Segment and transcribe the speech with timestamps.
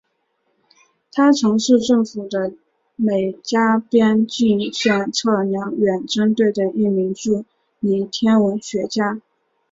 [1.11, 2.53] 他曾是政府的
[2.95, 7.45] 美加边境线测量远征队的一名助
[7.79, 9.21] 理天文学家。